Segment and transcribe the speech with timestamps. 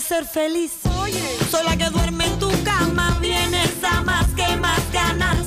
[0.00, 0.72] Sabes ser feliz.
[1.50, 5.38] Soy la que duerme en tu cama, vienes a más que más ganas.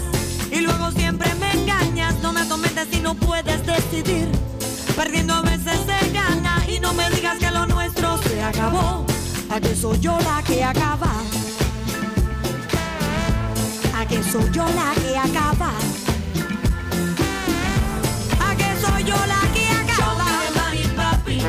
[0.52, 4.28] Y luego siempre me engañas, no me atormentes si no puedes decidir.
[4.96, 9.06] Perdiendo a veces se gana y no me digas que lo nuestro se acabó.
[9.50, 11.12] ¿A que soy yo la que acaba?
[13.96, 15.72] ¿A que soy yo la que acaba?
[18.40, 20.26] ¿A que soy yo la que acaba?
[20.96, 21.40] Papi,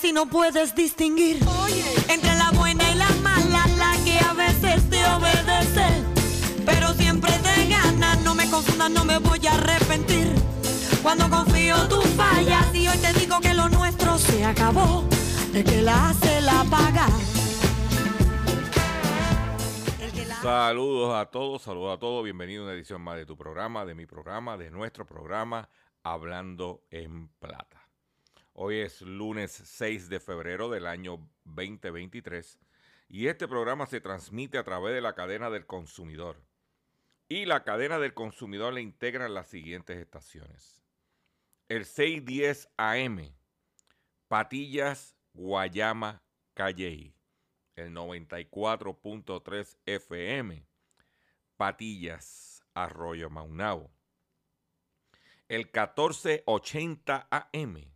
[0.00, 1.38] Si no puedes distinguir
[2.08, 5.86] entre la buena y la mala, la que a veces te obedece,
[6.66, 8.14] pero siempre te gana.
[8.16, 10.34] No me confundas, no me voy a arrepentir.
[11.02, 15.08] Cuando confío tú fallas y hoy te digo que lo nuestro se acabó.
[15.54, 17.08] El que la hace la paga.
[20.42, 22.22] Saludos a todos, saludos a todos.
[22.22, 25.70] Bienvenido a una edición más de tu programa, de mi programa, de nuestro programa,
[26.02, 27.85] Hablando en Plata.
[28.58, 32.58] Hoy es lunes 6 de febrero del año 2023
[33.06, 36.42] y este programa se transmite a través de la cadena del consumidor.
[37.28, 40.82] Y la cadena del consumidor le integran las siguientes estaciones.
[41.68, 43.34] El 610 AM,
[44.26, 46.22] Patillas, Guayama,
[46.54, 47.14] Calley.
[47.74, 50.66] El 94.3 FM,
[51.58, 53.90] Patillas, Arroyo Maunao.
[55.46, 57.95] El 1480 AM,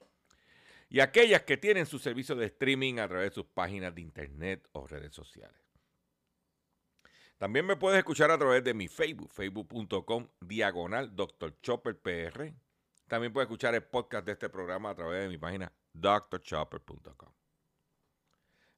[0.91, 4.67] Y aquellas que tienen su servicio de streaming a través de sus páginas de internet
[4.73, 5.61] o redes sociales.
[7.37, 11.61] También me puedes escuchar a través de mi Facebook, facebook.com diagonal Dr.
[11.61, 12.53] Chopper PR.
[13.07, 17.31] También puedes escuchar el podcast de este programa a través de mi página drchopper.com.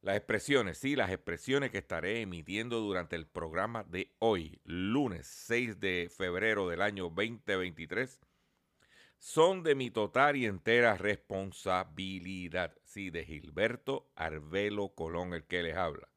[0.00, 5.80] Las expresiones, sí, las expresiones que estaré emitiendo durante el programa de hoy, lunes 6
[5.80, 8.20] de febrero del año 2023,
[9.24, 12.76] son de mi total y entera responsabilidad.
[12.84, 16.10] Sí, de Gilberto Arbelo Colón, el que les habla.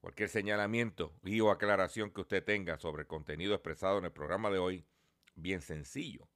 [0.00, 4.48] Cualquier señalamiento y o aclaración que usted tenga sobre el contenido expresado en el programa
[4.48, 4.86] de hoy,
[5.34, 6.26] bien sencillo.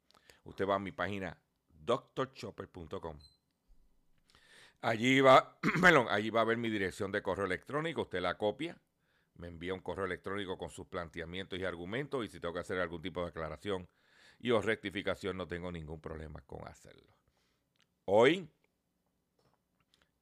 [0.45, 1.41] Usted va a mi página
[1.71, 3.19] drchopper.com.
[4.83, 8.79] Allí va, perdón, allí va a ver mi dirección de correo electrónico, usted la copia,
[9.37, 12.79] me envía un correo electrónico con sus planteamientos y argumentos y si tengo que hacer
[12.79, 13.89] algún tipo de aclaración
[14.39, 17.13] y o rectificación no tengo ningún problema con hacerlo.
[18.05, 18.49] Hoy,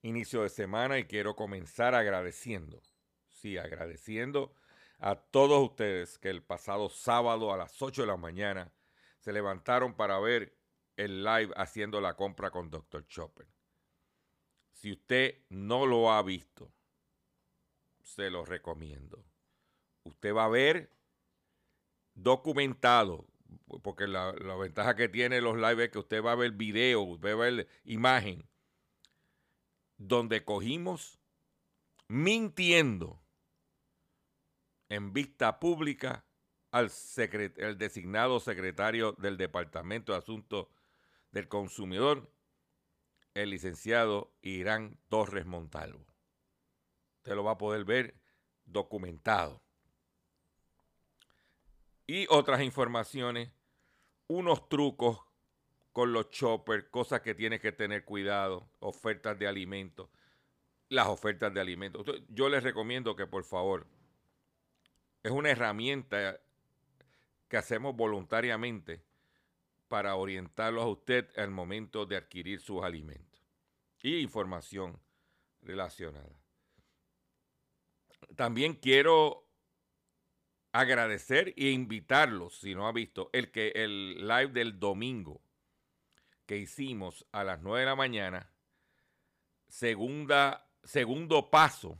[0.02, 2.82] inicio de semana y quiero comenzar agradeciendo,
[3.28, 4.54] sí, agradeciendo
[4.98, 8.72] a todos ustedes que el pasado sábado a las 8 de la mañana
[9.18, 10.56] se levantaron para ver
[10.96, 13.06] el live haciendo la compra con Dr.
[13.06, 13.46] Chopper.
[14.72, 16.72] Si usted no lo ha visto,
[18.02, 19.24] se lo recomiendo.
[20.04, 20.90] Usted va a ver
[22.14, 23.26] documentado,
[23.82, 27.02] porque la, la ventaja que tiene los live es que usted va a ver video,
[27.02, 28.48] usted va a ver imagen,
[29.96, 31.20] donde cogimos
[32.08, 33.22] mintiendo
[34.88, 36.26] en vista pública
[36.70, 40.68] al secret- el designado secretario del Departamento de Asuntos
[41.32, 42.32] del Consumidor,
[43.34, 46.06] el licenciado Irán Torres Montalvo.
[47.18, 48.20] Usted lo va a poder ver
[48.64, 49.65] documentado.
[52.06, 53.50] Y otras informaciones,
[54.28, 55.20] unos trucos
[55.92, 60.08] con los choppers, cosas que tienes que tener cuidado, ofertas de alimentos.
[60.88, 62.04] las ofertas de alimentos.
[62.28, 63.86] Yo les recomiendo que por favor,
[65.22, 66.40] es una herramienta
[67.48, 69.02] que hacemos voluntariamente
[69.88, 73.42] para orientarlos a usted al momento de adquirir sus alimentos
[74.02, 75.00] y información
[75.62, 76.38] relacionada.
[78.36, 79.45] También quiero
[80.80, 85.40] agradecer e invitarlos, si no ha visto, el que el live del domingo
[86.44, 88.50] que hicimos a las 9 de la mañana,
[89.68, 91.98] segundo paso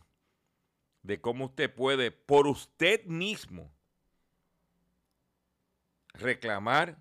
[1.02, 3.72] de cómo usted puede por usted mismo
[6.12, 6.98] reclamar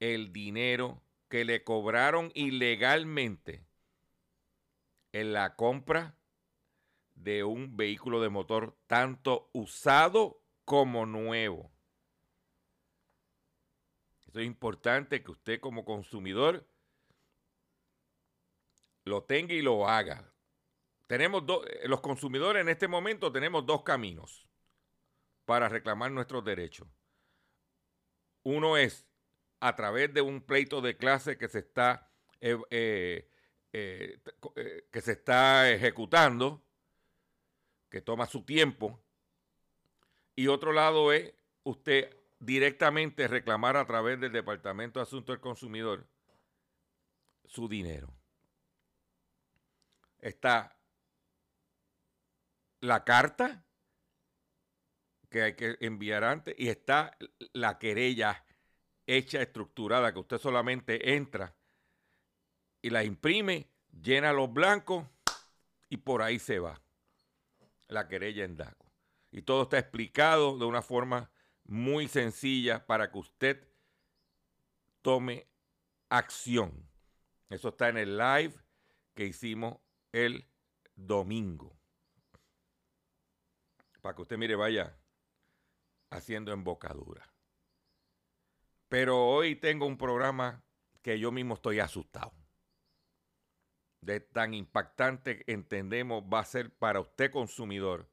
[0.00, 3.64] el dinero que le cobraron ilegalmente
[5.12, 6.16] en la compra
[7.14, 11.72] de un vehículo de motor tanto usado como nuevo.
[14.26, 16.68] Esto es importante que usted como consumidor
[19.04, 20.34] lo tenga y lo haga.
[21.06, 24.48] Tenemos dos, eh, los consumidores en este momento tenemos dos caminos
[25.44, 26.88] para reclamar nuestros derechos.
[28.42, 29.06] Uno es
[29.60, 32.10] a través de un pleito de clase que se está
[32.40, 33.30] eh,
[33.72, 34.20] eh,
[34.90, 36.66] que se está ejecutando,
[37.88, 39.05] que toma su tiempo,
[40.36, 41.34] y otro lado es
[41.64, 46.06] usted directamente reclamar a través del Departamento de Asuntos del Consumidor
[47.44, 48.12] su dinero.
[50.18, 50.78] Está
[52.80, 53.64] la carta
[55.30, 57.16] que hay que enviar antes y está
[57.52, 58.44] la querella
[59.06, 61.54] hecha, estructurada, que usted solamente entra
[62.82, 65.06] y la imprime, llena los blancos
[65.88, 66.80] y por ahí se va.
[67.88, 68.85] La querella en DACO.
[69.30, 71.30] Y todo está explicado de una forma
[71.64, 73.68] muy sencilla para que usted
[75.02, 75.46] tome
[76.08, 76.88] acción.
[77.48, 78.54] Eso está en el live
[79.14, 79.78] que hicimos
[80.12, 80.48] el
[80.94, 81.76] domingo.
[84.00, 84.96] Para que usted mire, vaya
[86.10, 87.32] haciendo embocadura.
[88.88, 90.62] Pero hoy tengo un programa
[91.02, 92.32] que yo mismo estoy asustado.
[94.00, 98.08] De tan impactante entendemos va a ser para usted consumidor.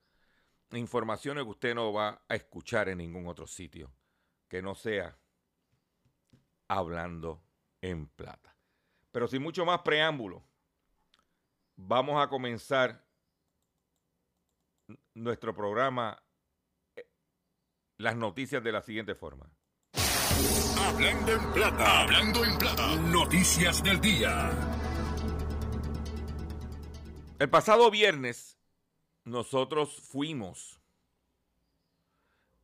[0.74, 3.92] Informaciones que usted no va a escuchar en ningún otro sitio.
[4.48, 5.18] Que no sea
[6.68, 7.44] hablando
[7.82, 8.56] en plata.
[9.12, 10.44] Pero sin mucho más preámbulo,
[11.76, 13.06] vamos a comenzar
[15.14, 16.22] nuestro programa,
[16.96, 17.08] eh,
[17.98, 19.50] las noticias de la siguiente forma.
[20.80, 22.02] Hablando en plata.
[22.02, 22.96] Hablando en plata.
[22.96, 24.52] Noticias del día.
[27.40, 28.53] El pasado viernes
[29.26, 30.80] nosotros fuimos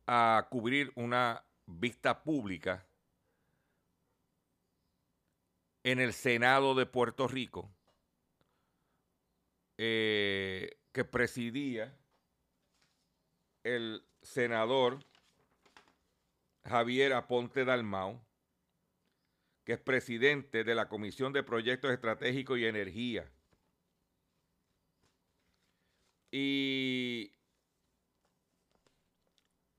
[0.06, 2.86] a cubrir una vista pública
[5.82, 7.70] en el Senado de Puerto Rico
[9.78, 11.96] eh, que presidía
[13.62, 14.98] el senador
[16.64, 18.20] Javier Aponte Dalmau,
[19.64, 23.30] que es presidente de la Comisión de Proyectos Estratégicos y Energía.
[26.30, 27.32] Y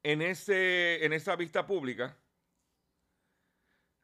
[0.04, 2.18] en, ese, en esa vista pública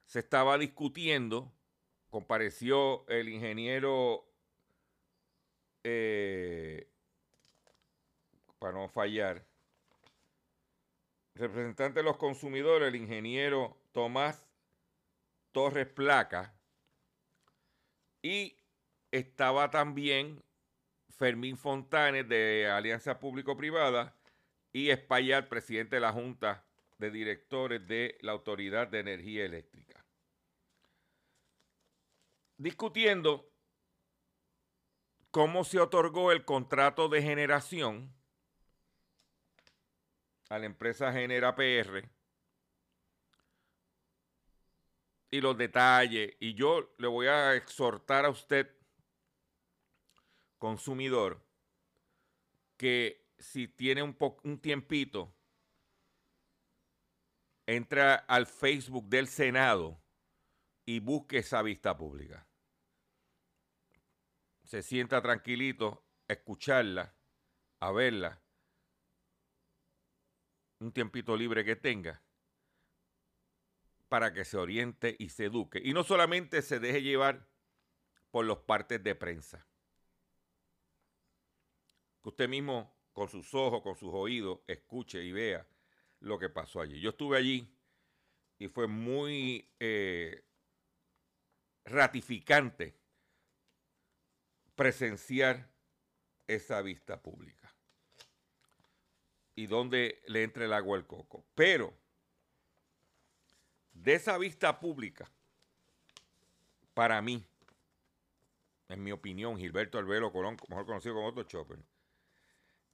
[0.06, 1.52] se estaba discutiendo,
[2.10, 4.26] compareció el ingeniero,
[5.84, 6.90] eh,
[8.60, 9.46] para no fallar,
[11.36, 14.48] representante de los consumidores, el ingeniero Tomás
[15.52, 16.54] Torres Placa,
[18.22, 18.58] y
[19.12, 20.44] estaba también
[21.18, 24.16] Fermín Fontanes de Alianza Público-Privada
[24.72, 26.64] y Espaillat, presidente de la Junta
[26.98, 30.04] de Directores de la Autoridad de Energía Eléctrica.
[32.58, 33.52] Discutiendo
[35.32, 38.14] cómo se otorgó el contrato de generación
[40.50, 42.10] a la empresa Genera PR
[45.30, 46.36] y los detalles.
[46.40, 48.70] Y yo le voy a exhortar a usted,
[50.58, 51.46] consumidor,
[52.78, 55.36] que si tiene un, un tiempito,
[57.66, 60.02] entra al Facebook del Senado
[60.86, 62.48] y busque esa vista pública.
[64.64, 67.16] Se sienta tranquilito escucharla,
[67.80, 68.42] a verla,
[70.80, 72.22] un tiempito libre que tenga
[74.10, 75.82] para que se oriente y se eduque.
[75.84, 77.48] Y no solamente se deje llevar
[78.32, 79.67] por los partes de prensa.
[82.22, 85.68] Que usted mismo, con sus ojos, con sus oídos, escuche y vea
[86.20, 87.00] lo que pasó allí.
[87.00, 87.68] Yo estuve allí
[88.60, 90.44] y fue muy eh,
[91.86, 92.96] ratificante
[94.76, 95.70] presenciar
[96.48, 97.74] esa vista pública
[99.56, 101.46] y dónde le entre el agua al coco.
[101.56, 101.94] Pero
[103.92, 105.30] de esa vista pública,
[106.94, 107.44] para mí,
[108.88, 111.80] en mi opinión, Gilberto Albelo Colón, mejor conocido como Otto Chopper,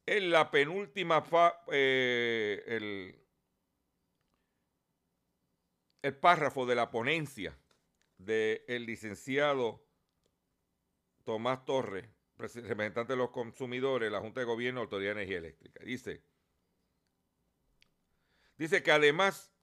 [0.06, 1.24] es la penúltima,
[1.72, 3.20] eh, el,
[6.20, 7.58] párrafo de la ponencia
[8.18, 9.86] del licenciado
[11.24, 15.84] Tomás Torres, representante de los consumidores, la Junta de Gobierno, Autoridad de Energía Eléctrica.
[15.86, 16.22] Dice,
[18.58, 19.54] dice que además,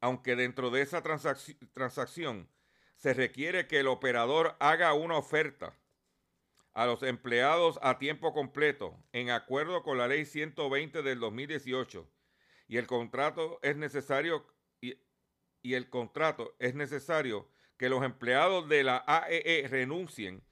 [0.00, 2.48] aunque dentro de esa transacci- transacción
[2.96, 5.76] se requiere que el operador haga una oferta
[6.74, 12.08] a los empleados a tiempo completo en acuerdo con la ley 120 del 2018
[12.68, 14.46] y el contrato es necesario
[14.80, 20.44] y, el contrato es necesario que los empleados de la AEE renuncien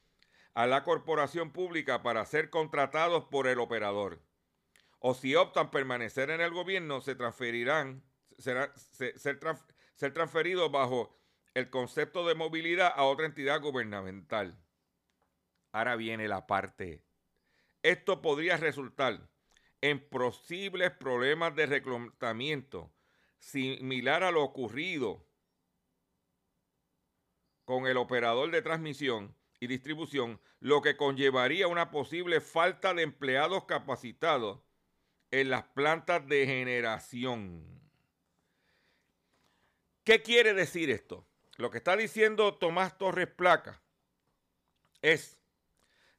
[0.54, 4.20] a la corporación pública para ser contratados por el operador.
[4.98, 8.02] O si optan permanecer en el gobierno, se transferirán,
[8.38, 11.16] será, ser transferidos bajo
[11.54, 14.58] el concepto de movilidad a otra entidad gubernamental.
[15.76, 17.04] Ahora viene la parte.
[17.82, 19.28] Esto podría resultar
[19.82, 22.90] en posibles problemas de reclutamiento
[23.38, 25.28] similar a lo ocurrido
[27.66, 33.66] con el operador de transmisión y distribución, lo que conllevaría una posible falta de empleados
[33.66, 34.60] capacitados
[35.30, 37.82] en las plantas de generación.
[40.04, 41.28] ¿Qué quiere decir esto?
[41.58, 43.82] Lo que está diciendo Tomás Torres Placa
[45.02, 45.35] es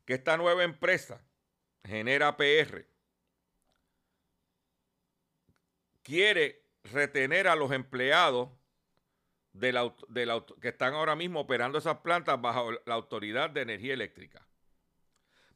[0.07, 1.21] que esta nueva empresa,
[1.83, 2.87] Genera PR,
[6.01, 8.49] quiere retener a los empleados
[9.51, 13.61] de la de la que están ahora mismo operando esas plantas bajo la Autoridad de
[13.61, 14.47] Energía Eléctrica.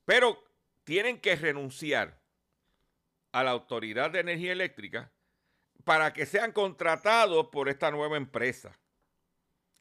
[0.04, 0.44] Pero
[0.84, 2.22] tienen que renunciar
[3.32, 5.14] a la Autoridad de Energía Eléctrica
[5.86, 8.78] para que sean contratados por esta nueva empresa,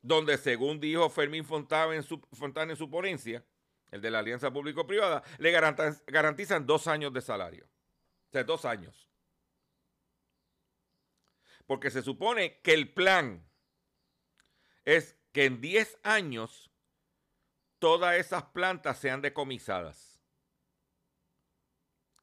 [0.01, 3.45] donde según dijo Fermín Fontana en su, Fontana en su ponencia,
[3.91, 7.67] el de la Alianza Público-Privada, le garantiz- garantizan dos años de salario.
[7.67, 9.09] O sea, dos años.
[11.67, 13.49] Porque se supone que el plan
[14.85, 16.71] es que en 10 años
[17.79, 20.21] todas esas plantas sean decomisadas.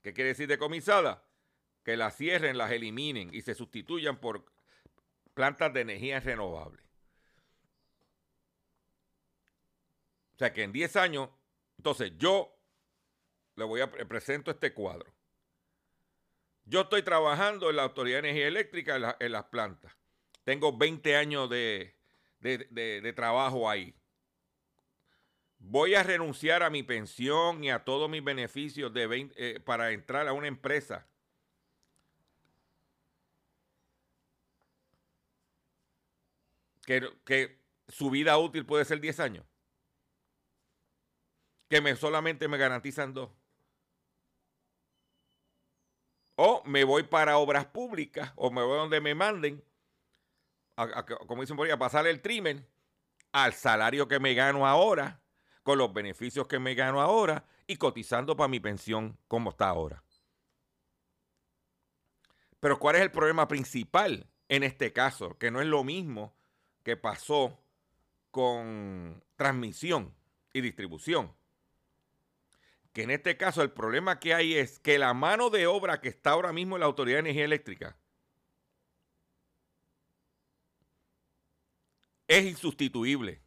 [0.02, 1.20] ¿Qué quiere decir decomisadas?
[1.84, 4.46] Que las cierren, las eliminen y se sustituyan por
[5.34, 6.84] plantas de energía renovable.
[10.36, 11.30] O sea que en 10 años,
[11.78, 12.54] entonces yo
[13.56, 15.12] le voy a pre- presento este cuadro.
[16.66, 19.96] Yo estoy trabajando en la Autoridad de Energía Eléctrica en, la- en las plantas.
[20.44, 21.96] Tengo 20 años de,
[23.16, 23.96] trabajo ahí.
[25.60, 29.92] Voy a renunciar a mi pensión y a todos mis beneficios de 20 eh, para
[29.92, 31.08] entrar a una empresa.
[37.26, 39.46] Que su vida útil puede ser 10 años.
[41.70, 43.30] Que me, solamente me garantizan dos.
[46.36, 49.64] O me voy para obras públicas o me voy donde me manden,
[50.76, 52.68] a- como dicen por ahí, a pasar el trimen
[53.32, 55.22] al salario que me gano ahora,
[55.64, 60.04] con los beneficios que me gano ahora y cotizando para mi pensión como está ahora.
[62.60, 65.38] Pero ¿cuál es el problema principal en este caso?
[65.38, 66.36] Que no es lo mismo
[66.84, 67.60] que pasó
[68.32, 70.16] con transmisión
[70.54, 71.36] y distribución.
[72.98, 76.08] Que en este caso el problema que hay es que la mano de obra que
[76.08, 77.96] está ahora mismo en la Autoridad de Energía Eléctrica
[82.28, 83.44] es insustituible.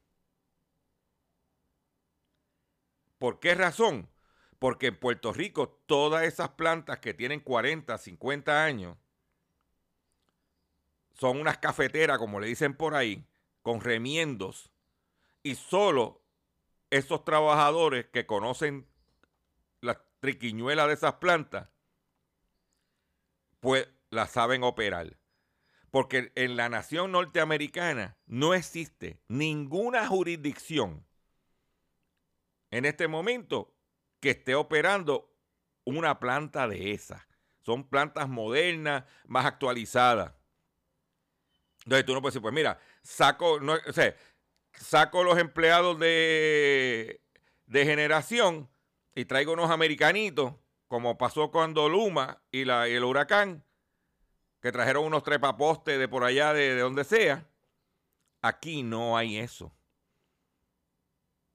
[3.19, 4.09] ¿Por qué razón?
[4.61, 8.99] Porque en Puerto Rico todas esas plantas que tienen 40, 50 años
[11.15, 13.27] son unas cafeteras, como le dicen por ahí,
[13.63, 14.71] con remiendos,
[15.43, 16.23] y solo
[16.91, 18.90] esos trabajadores que conocen
[20.21, 21.69] triquiñuela de esas plantas,
[23.61, 25.17] pues las saben operar.
[25.91, 31.05] Porque en la nación norteamericana no existe ninguna jurisdicción
[32.71, 33.75] en este momento
[34.21, 35.35] que esté operando
[35.85, 37.27] una planta de esas.
[37.63, 40.33] Son plantas modernas, más actualizadas.
[41.85, 44.15] Entonces tú no puedes decir, pues mira, saco, o sea,
[44.73, 47.21] saco los empleados de,
[47.67, 48.71] de generación
[49.15, 50.55] y traigo unos americanitos,
[50.89, 53.65] como pasó cuando Luma y, la, y el huracán,
[54.61, 57.49] que trajeron unos trepapostes de por allá, de, de donde sea.
[58.43, 59.73] Aquí no hay eso.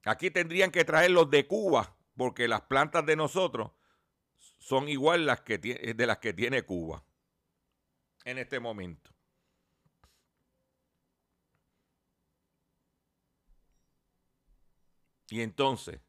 [0.04, 3.72] Aquí tendrían que traerlos de Cuba, porque las plantas de nosotros
[4.58, 7.04] son igual las que de las que tiene Cuba
[8.24, 9.10] en este momento.
[15.28, 16.00] Y entonces,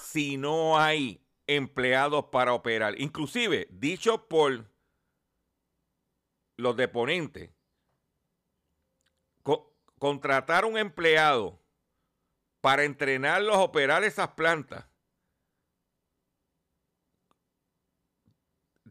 [0.00, 4.70] si no hay empleados para operar, inclusive dicho por
[6.56, 7.50] los deponentes,
[9.42, 11.60] co- contratar un empleado
[12.60, 14.84] para entrenarlos a operar esas plantas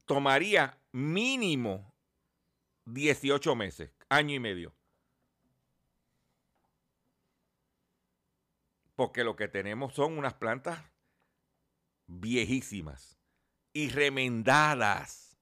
[0.06, 1.94] tomaría mínimo
[2.86, 4.76] 18 meses, año y medio.
[8.96, 10.80] Porque lo que tenemos son unas plantas
[12.10, 13.18] viejísimas
[13.72, 15.38] y remendadas.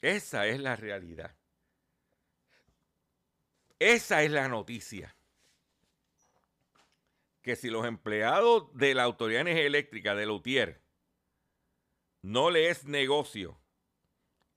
[0.00, 1.36] Esa es la realidad.
[3.78, 5.16] Esa es la noticia.
[7.40, 10.82] Que si los empleados de la Autoridad Energía Eléctrica de Lutier
[12.20, 13.60] no le es negocio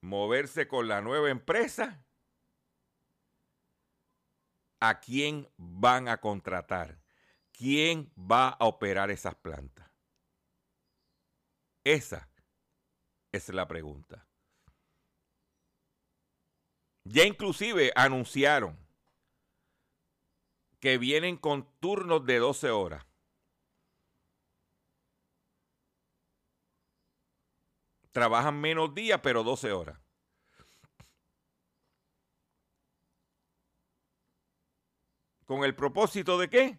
[0.00, 2.05] moverse con la nueva empresa,
[4.88, 7.00] ¿a quién van a contratar?
[7.52, 9.90] ¿Quién va a operar esas plantas?
[11.84, 12.28] Esa
[13.32, 14.26] es la pregunta.
[17.04, 18.76] Ya inclusive anunciaron
[20.80, 23.06] que vienen con turnos de 12 horas.
[28.12, 30.05] Trabajan menos días, pero 12 horas.
[35.46, 36.78] ¿Con el propósito de qué?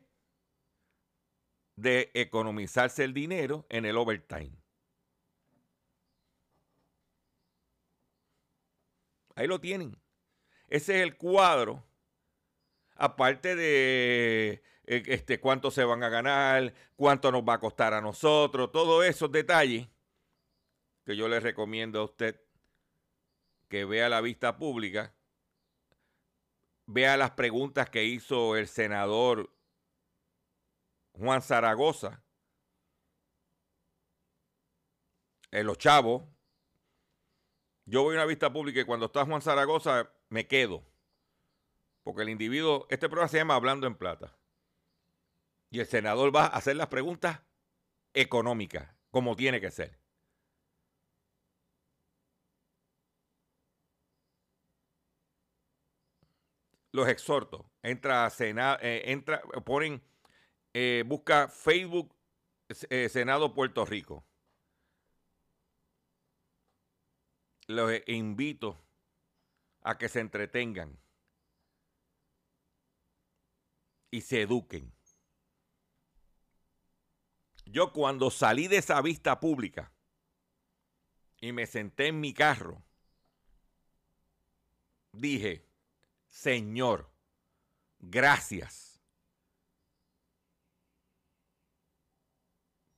[1.75, 4.51] De economizarse el dinero en el overtime.
[9.35, 9.97] Ahí lo tienen.
[10.67, 11.83] Ese es el cuadro.
[12.95, 18.01] Aparte de eh, este, cuánto se van a ganar, cuánto nos va a costar a
[18.01, 19.87] nosotros, todos esos detalles
[21.05, 22.41] que yo le recomiendo a usted
[23.67, 25.13] que vea la vista pública,
[26.87, 29.53] vea las preguntas que hizo el senador
[31.13, 32.23] Juan Zaragoza,
[35.51, 36.23] en los chavos.
[37.85, 40.83] Yo voy a una vista pública y cuando está Juan Zaragoza me quedo.
[42.03, 44.37] Porque el individuo, este programa se llama Hablando en Plata.
[45.69, 47.41] Y el senador va a hacer las preguntas
[48.13, 49.99] económicas, como tiene que ser.
[56.97, 57.69] Los exhorto.
[57.83, 60.01] Entra a Senado, entra, ponen,
[60.73, 62.11] eh, busca Facebook
[62.89, 64.25] eh, Senado Puerto Rico.
[67.67, 68.83] Los invito
[69.81, 70.97] a que se entretengan
[74.09, 74.91] y se eduquen.
[77.65, 79.93] Yo cuando salí de esa vista pública
[81.41, 82.81] y me senté en mi carro,
[85.11, 85.66] dije,
[86.37, 87.09] Señor,
[87.97, 89.01] gracias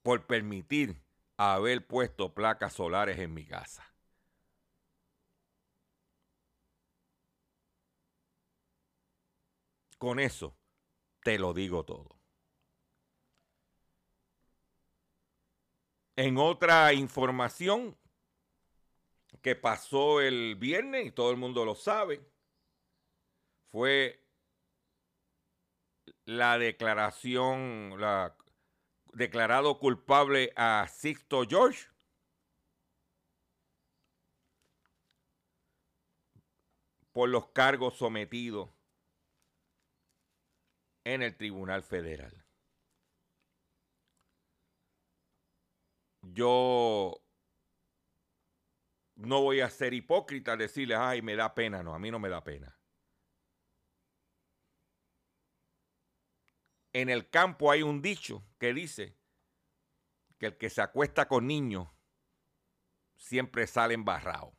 [0.01, 1.01] por permitir
[1.37, 3.95] haber puesto placas solares en mi casa.
[9.97, 10.57] Con eso
[11.23, 12.19] te lo digo todo.
[16.17, 17.97] En otra información
[19.41, 22.21] que pasó el viernes, y todo el mundo lo sabe,
[23.71, 24.23] fue
[26.25, 28.35] la declaración, la
[29.13, 31.87] declarado culpable a Sixto George
[37.11, 38.69] por los cargos sometidos
[41.03, 42.45] en el Tribunal Federal.
[46.21, 47.21] Yo
[49.15, 51.83] no voy a ser hipócrita decirles, ay, me da pena.
[51.83, 52.78] No, a mí no me da pena.
[56.93, 59.15] En el campo hay un dicho que dice
[60.37, 61.87] que el que se acuesta con niños
[63.15, 64.55] siempre sale embarrado.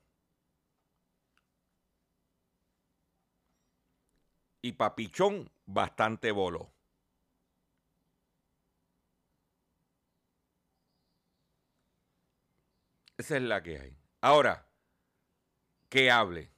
[4.63, 6.73] Y Papichón bastante voló.
[13.17, 13.99] Esa es la que hay.
[14.21, 14.67] Ahora,
[15.89, 16.51] que hable.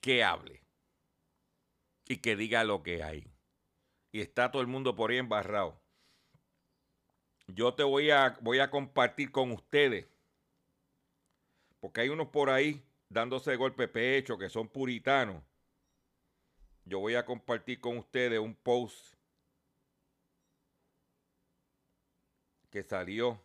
[0.00, 0.65] Que hable.
[2.08, 3.26] Y que diga lo que hay.
[4.12, 5.80] Y está todo el mundo por ahí embarrado.
[7.48, 10.06] Yo te voy a, voy a compartir con ustedes
[11.86, 15.40] porque hay unos por ahí dándose golpe pecho que son puritanos.
[16.84, 19.14] Yo voy a compartir con ustedes un post
[22.70, 23.40] que salió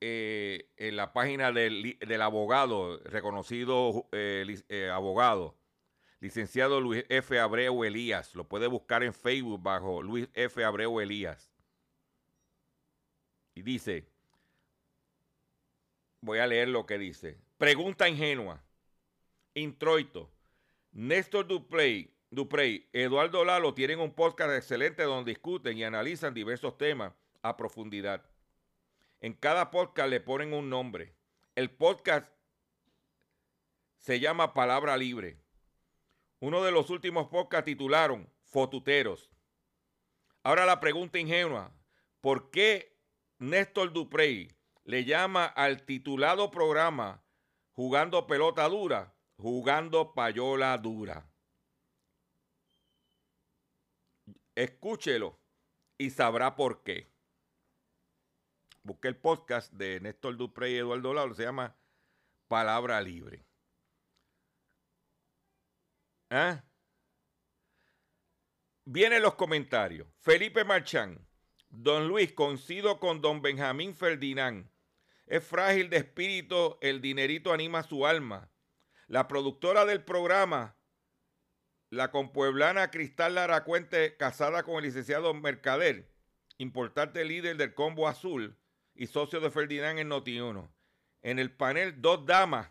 [0.00, 5.56] eh, en la página del, del abogado, reconocido eh, eh, abogado,
[6.20, 7.38] licenciado Luis F.
[7.38, 8.34] Abreu Elías.
[8.34, 10.62] Lo puede buscar en Facebook bajo Luis F.
[10.62, 11.50] Abreu Elías.
[13.54, 14.06] Y dice,
[16.20, 17.38] voy a leer lo que dice.
[17.58, 18.62] Pregunta ingenua.
[19.54, 20.30] Introito.
[20.92, 27.12] Néstor Duprey, Duprey, Eduardo Lalo tienen un podcast excelente donde discuten y analizan diversos temas
[27.42, 28.24] a profundidad.
[29.20, 31.14] En cada podcast le ponen un nombre.
[31.54, 32.28] El podcast
[33.98, 35.39] se llama Palabra Libre.
[36.40, 39.30] Uno de los últimos podcasts titularon Fotuteros.
[40.42, 41.70] Ahora la pregunta ingenua.
[42.22, 42.98] ¿Por qué
[43.38, 44.50] Néstor Duprey
[44.84, 47.22] le llama al titulado programa
[47.72, 51.30] Jugando Pelota Dura, Jugando Payola Dura?
[54.54, 55.38] Escúchelo
[55.98, 57.12] y sabrá por qué.
[58.82, 61.76] Busqué el podcast de Néstor Duprey y Eduardo Lalo, se llama
[62.48, 63.49] Palabra Libre.
[66.30, 66.64] ¿Ah?
[68.84, 70.06] Vienen los comentarios.
[70.20, 71.26] Felipe Marchán.
[71.68, 74.70] Don Luis, coincido con don Benjamín Ferdinand.
[75.26, 78.50] Es frágil de espíritu, el dinerito anima su alma.
[79.06, 80.76] La productora del programa,
[81.88, 86.12] la compueblana Cristal Lara Cuente, casada con el licenciado Mercader,
[86.58, 88.56] importante líder del Combo Azul
[88.94, 90.72] y socio de Ferdinand en Noti1.
[91.22, 92.70] En el panel, dos damas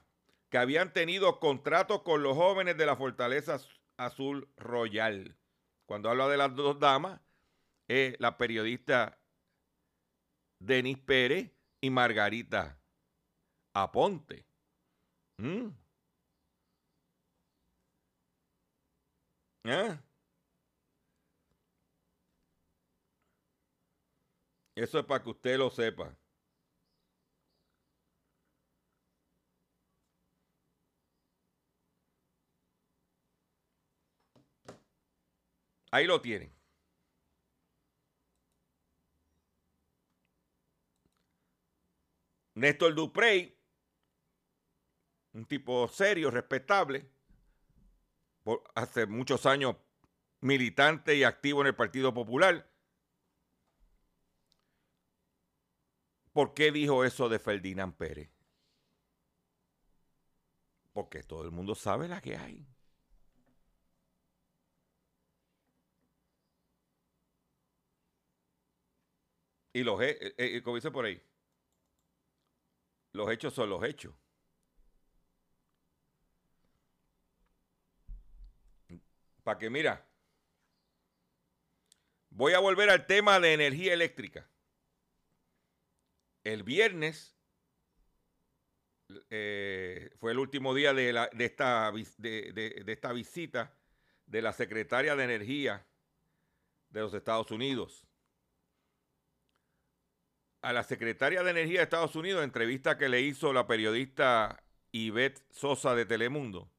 [0.50, 3.60] que habían tenido contratos con los jóvenes de la Fortaleza
[3.98, 5.38] Azul Royal.
[5.86, 7.22] Cuando habla de las dos damas,
[7.88, 9.20] es la periodista
[10.60, 12.80] Denis Pérez y Margarita
[13.74, 14.46] Aponte.
[15.38, 15.70] ¿Mm?
[19.66, 20.02] ¿Ah?
[24.76, 26.19] Eso es para que usted lo sepa.
[35.92, 36.54] Ahí lo tienen.
[42.56, 43.58] Néstor Duprey,
[45.34, 47.10] un tipo serio, respetable,
[48.76, 49.78] hace muchos años
[50.42, 52.70] militante y activo en el Partido Popular.
[56.34, 58.30] ¿Por qué dijo eso de Ferdinand Pérez?
[60.94, 62.68] Porque todo el mundo sabe la que hay.
[69.80, 71.22] Y los, he- eh, eh, como dice por ahí,
[73.14, 74.14] los hechos son los hechos.
[79.44, 80.06] Para que mira,
[82.30, 84.50] voy a volver al tema de energía eléctrica.
[86.44, 87.38] El viernes
[89.30, 93.74] eh, fue el último día de, la- de esta, de- de- de esta visita
[94.26, 95.88] de la secretaria de Energía
[96.90, 98.09] de los Estados Unidos.
[100.62, 105.42] A la secretaria de Energía de Estados Unidos, entrevista que le hizo la periodista Ivette
[105.52, 106.70] Sosa de Telemundo.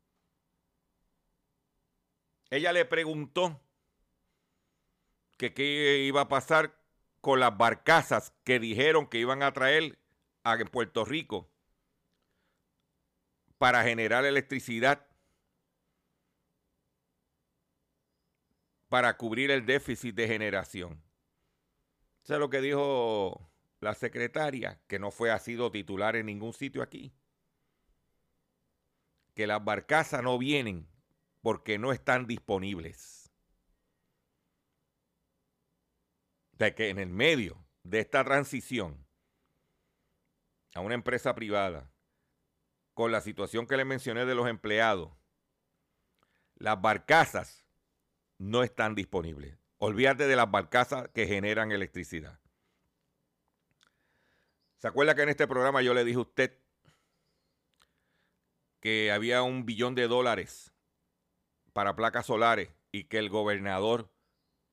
[2.50, 3.60] Ella le preguntó
[5.38, 6.78] que qué iba a pasar
[7.20, 9.98] con las barcazas que dijeron que iban a traer
[10.42, 11.50] a Puerto Rico
[13.56, 15.06] para generar electricidad
[18.88, 21.02] para cubrir el déficit de generación.
[22.24, 23.49] Eso es lo que dijo
[23.80, 27.12] la secretaria, que no fue ha sido titular en ningún sitio aquí.
[29.34, 30.86] Que las barcazas no vienen
[31.40, 33.30] porque no están disponibles.
[36.52, 39.06] De que en el medio de esta transición
[40.74, 41.90] a una empresa privada,
[42.92, 45.10] con la situación que le mencioné de los empleados,
[46.56, 47.64] las barcazas
[48.36, 49.56] no están disponibles.
[49.78, 52.38] Olvídate de las barcazas que generan electricidad.
[54.80, 56.58] ¿Se acuerda que en este programa yo le dije a usted
[58.80, 60.72] que había un billón de dólares
[61.74, 64.10] para placas solares y que el gobernador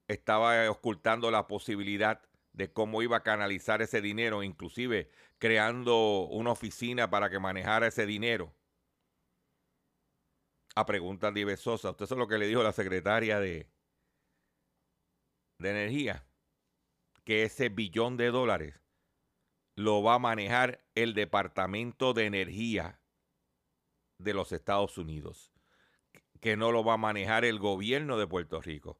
[0.07, 2.21] estaba ocultando la posibilidad
[2.53, 8.05] de cómo iba a canalizar ese dinero, inclusive creando una oficina para que manejara ese
[8.05, 8.55] dinero?
[10.73, 13.69] A preguntas de usted eso es lo que le dijo la secretaria de,
[15.59, 16.25] de Energía,
[17.25, 18.86] que ese billón de dólares
[19.77, 22.99] lo va a manejar el Departamento de Energía
[24.17, 25.53] de los Estados Unidos,
[26.41, 28.97] que no lo va a manejar el gobierno de Puerto Rico.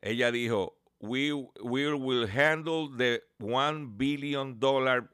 [0.00, 5.10] Ella dijo, we, will handle the one billion dollar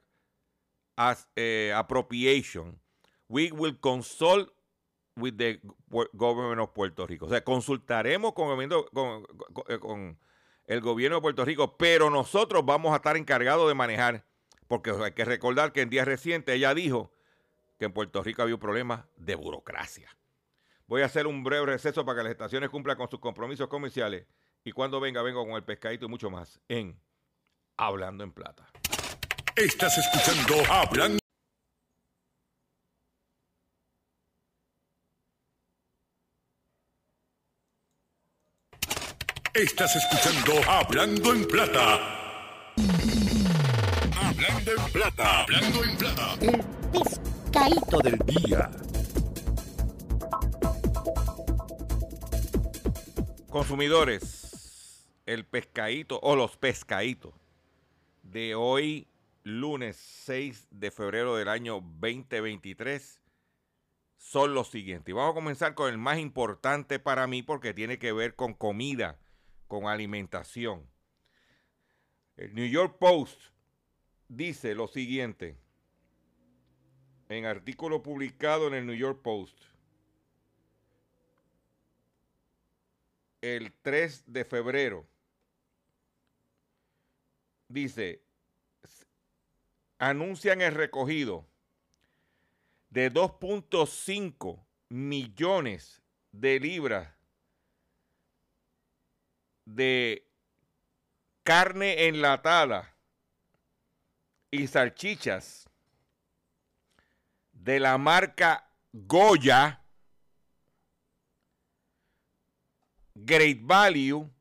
[0.95, 2.79] as, eh, appropriation.
[3.27, 4.51] We will consult
[5.15, 5.59] with the
[6.13, 7.25] government of Puerto Rico.
[7.25, 8.31] O sea, consultaremos
[9.67, 10.19] eh, con
[10.67, 14.28] el gobierno de Puerto Rico, pero nosotros vamos a estar encargados de manejar,
[14.69, 17.11] porque hay que recordar que en días recientes ella dijo
[17.79, 20.15] que en Puerto Rico había un problema de burocracia.
[20.85, 24.27] Voy a hacer un breve receso para que las estaciones cumplan con sus compromisos comerciales
[24.63, 26.99] y cuando venga, vengo con el pescadito y mucho más en
[27.77, 28.69] Hablando en Plata.
[29.55, 31.17] Estás escuchando Hablando.
[39.51, 42.19] Estás escuchando Hablando en Plata.
[44.39, 45.41] Hablando en Plata.
[45.41, 46.37] Hablando en Plata.
[46.41, 48.71] El pescadito del día.
[53.49, 57.33] Consumidores, el pescadito o los pescaditos
[58.23, 59.09] de hoy,
[59.43, 63.19] lunes 6 de febrero del año 2023,
[64.15, 65.09] son los siguientes.
[65.09, 68.53] Y vamos a comenzar con el más importante para mí porque tiene que ver con
[68.53, 69.17] comida,
[69.67, 70.87] con alimentación.
[72.37, 73.41] El New York Post
[74.29, 75.57] dice lo siguiente,
[77.27, 79.69] en artículo publicado en el New York Post.
[83.41, 85.07] el 3 de febrero.
[87.67, 88.21] Dice,
[89.99, 91.47] anuncian el recogido
[92.89, 97.13] de 2.5 millones de libras
[99.65, 100.27] de
[101.43, 102.95] carne enlatada
[104.51, 105.69] y salchichas
[107.51, 109.83] de la marca Goya.
[113.21, 114.31] Great Value,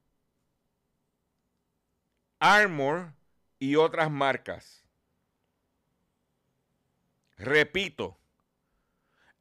[2.39, 3.13] Armor
[3.59, 4.85] y otras marcas.
[7.37, 8.21] Repito,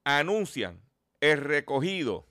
[0.03, 0.81] anuncian
[1.19, 2.27] el recogido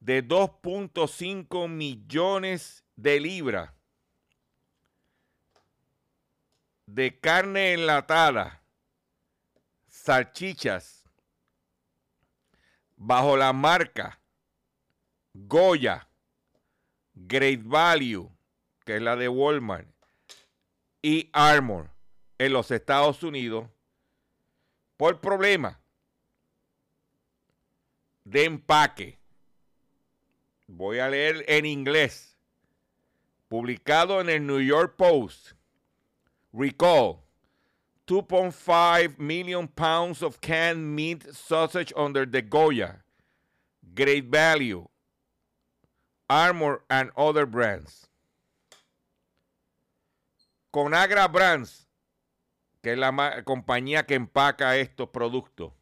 [0.00, 3.73] de 2.5 millones de libras
[6.86, 8.62] de carne enlatada,
[9.88, 11.04] salchichas,
[12.96, 14.20] bajo la marca
[15.32, 16.08] Goya,
[17.14, 18.30] Great Value,
[18.84, 19.88] que es la de Walmart,
[21.02, 21.90] y Armor
[22.38, 23.68] en los Estados Unidos
[24.96, 25.80] por problema
[28.24, 29.18] de empaque.
[30.66, 32.36] Voy a leer en inglés.
[33.48, 35.52] Publicado en el New York Post.
[36.54, 37.24] Recall
[38.06, 43.02] 2.5 million pounds of canned meat sausage under the Goya.
[43.92, 44.86] Great Value
[46.30, 48.06] Armor and other brands.
[50.72, 51.86] Conagra Brands,
[52.82, 53.12] que es la
[53.44, 55.72] compañía que empaca estos productos.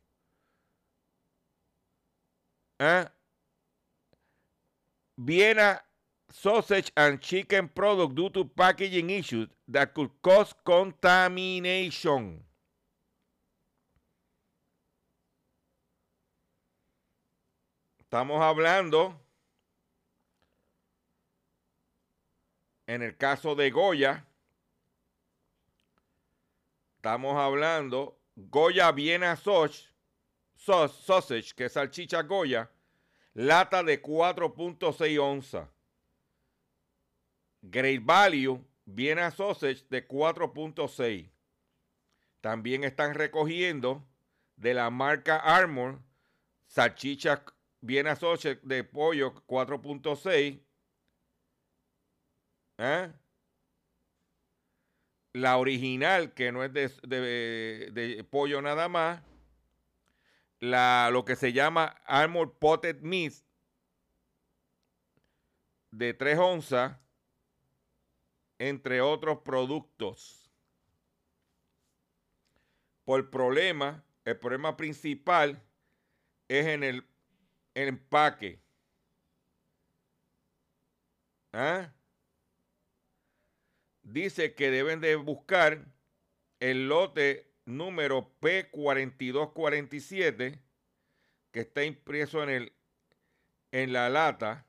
[2.78, 3.06] ¿Eh?
[5.16, 5.82] Viena
[6.32, 12.42] sausage and chicken product due to packaging issues that could cause contamination.
[17.98, 19.18] Estamos hablando
[22.86, 24.26] En el caso de Goya,
[26.96, 29.88] estamos hablando Goya Viena Sausage,
[30.56, 32.68] Saus- Sausage, que es salchicha Goya,
[33.34, 35.68] lata de 4.6 onzas.
[37.62, 41.30] Great Value Viena Sausage de 4.6.
[42.40, 44.04] También están recogiendo
[44.56, 46.00] de la marca Armor
[46.66, 47.44] salchicha
[47.80, 50.60] Viena Sausage de pollo 4.6
[52.78, 53.12] ¿Eh?
[55.34, 59.22] La original, que no es de, de- de pollo nada más.
[60.60, 63.32] La, lo que se llama Armor Potted Meat
[65.90, 66.96] de 3 onzas,
[68.68, 70.48] entre otros productos.
[73.04, 75.60] Por problema, el problema principal
[76.46, 77.04] es en el,
[77.74, 78.60] empaque.
[81.52, 81.92] ¿Ah?
[84.04, 85.84] dice que deben de buscar
[86.60, 90.60] el lote número P4247
[91.50, 92.72] que está impreso en el
[93.72, 94.68] en la lata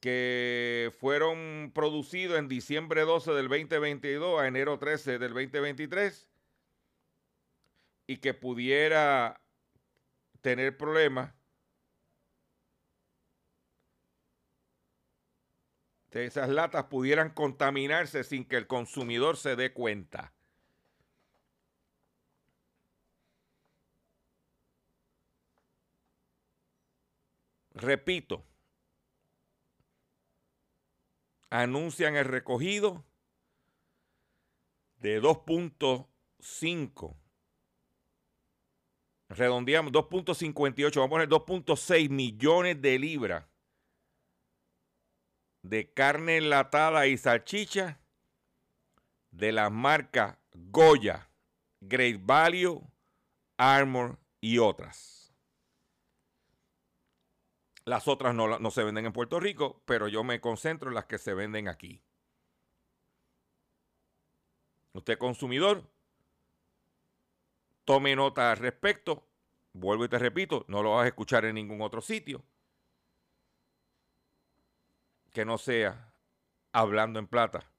[0.00, 6.28] que fueron producidos en diciembre 12 del 2022 a enero 13 del 2023
[8.06, 9.42] y que pudiera
[10.40, 11.34] tener problemas
[16.10, 20.32] que esas latas pudieran contaminarse sin que el consumidor se dé cuenta.
[27.74, 28.49] Repito,
[31.50, 33.04] anuncian el recogido
[34.96, 37.16] de 2.5.
[39.28, 43.44] Redondeamos 2.58, vamos a poner 2.6 millones de libras
[45.62, 48.00] de carne enlatada y salchicha
[49.30, 51.30] de las marcas Goya,
[51.80, 52.82] Great Value,
[53.56, 55.19] Armor y otras.
[57.90, 61.18] Las otras no, se venden en Puerto Rico, pero yo me concentro en las que
[61.18, 62.00] se venden aquí.
[64.92, 65.82] Usted consumidor,
[67.84, 69.26] tome nota al respecto.
[69.72, 72.44] Vuelvo y te repito, no lo vas a escuchar en ningún otro sitio
[75.32, 76.14] que no sea
[76.70, 77.72] hablando en plata.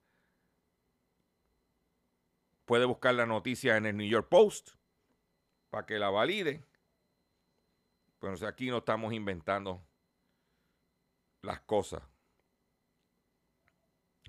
[2.66, 4.72] Puede buscar la noticia en el New York Post
[5.70, 6.66] para que la valide.
[8.20, 9.82] Pero aquí no estamos inventando
[11.42, 12.02] las cosas.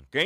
[0.03, 0.16] ¿Ok?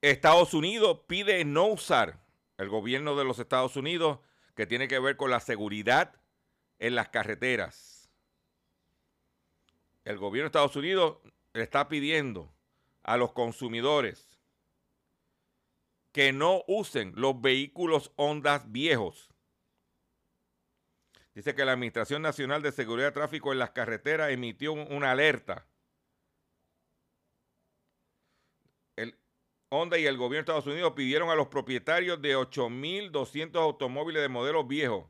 [0.00, 2.24] Estados Unidos pide no usar
[2.58, 4.18] el gobierno de los Estados Unidos
[4.54, 6.14] que tiene que ver con la seguridad
[6.78, 8.02] en las carreteras
[10.04, 11.18] el gobierno de Estados Unidos
[11.52, 12.52] le está pidiendo
[13.02, 14.38] a los consumidores
[16.12, 19.31] que no usen los vehículos Hondas viejos.
[21.34, 25.66] Dice que la Administración Nacional de Seguridad de Tráfico en las Carreteras emitió una alerta.
[29.70, 34.28] Honda y el gobierno de Estados Unidos pidieron a los propietarios de 8.200 automóviles de
[34.28, 35.06] modelos viejos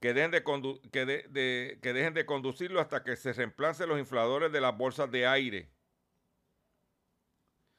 [0.00, 4.76] que dejen de, que, dejen de conducirlo hasta que se reemplacen los infladores de las
[4.76, 5.70] bolsas de aire.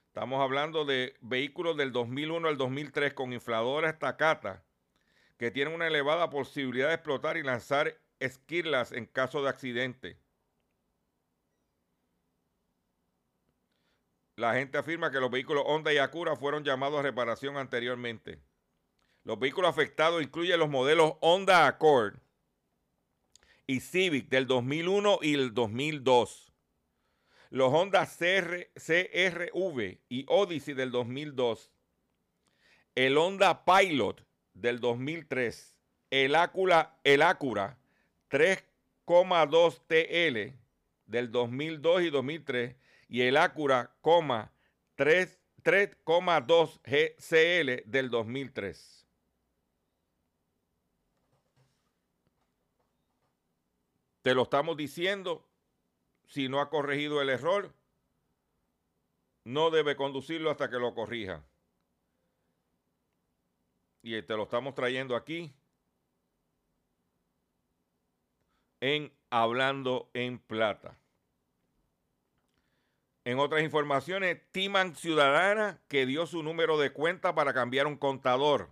[0.08, 4.64] Estamos hablando de vehículos del 2001 al 2003 con infladores tacata
[5.44, 10.18] que tienen una elevada posibilidad de explotar y lanzar esquirlas en caso de accidente.
[14.38, 18.40] La gente afirma que los vehículos Honda y Acura fueron llamados a reparación anteriormente.
[19.26, 22.16] Los vehículos afectados incluyen los modelos Honda Accord
[23.68, 26.54] y Civic del 2001 y el 2002.
[27.50, 31.70] Los Honda CR, CRV y Odyssey del 2002.
[32.96, 35.76] El Honda Pilot del 2003.
[36.10, 37.78] El Acura, el Acura
[38.34, 40.54] 3,2 TL
[41.06, 42.76] del 2002 y 2003.
[43.08, 49.08] Y el Acura, 3,2 GCL del 2003.
[54.24, 55.48] Te lo estamos diciendo.
[56.26, 57.72] Si no ha corregido el error,
[59.44, 61.46] no debe conducirlo hasta que lo corrija.
[64.06, 65.56] Y te lo estamos trayendo aquí
[68.82, 71.00] en Hablando en Plata.
[73.24, 78.70] En otras informaciones, Timan Ciudadana que dio su número de cuenta para cambiar un contador.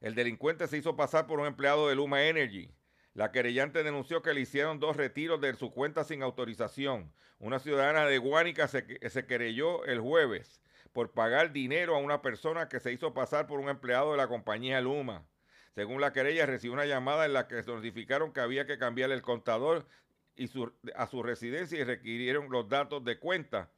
[0.00, 2.74] El delincuente se hizo pasar por un empleado de Luma Energy.
[3.12, 7.12] La querellante denunció que le hicieron dos retiros de su cuenta sin autorización.
[7.38, 10.60] Una ciudadana de Guánica se, se querelló el jueves
[10.94, 14.28] por pagar dinero a una persona que se hizo pasar por un empleado de la
[14.28, 15.26] compañía Luma.
[15.74, 19.20] Según la querella, recibió una llamada en la que notificaron que había que cambiar el
[19.20, 19.88] contador
[20.36, 20.48] y
[20.94, 23.68] a su residencia y requirieron los datos de cuenta